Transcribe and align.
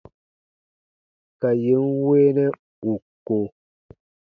Ka 1.39 1.49
yè 1.63 1.75
n 1.85 1.87
weenɛ 2.05 2.45
ù 2.91 2.93
ko. 3.25 3.37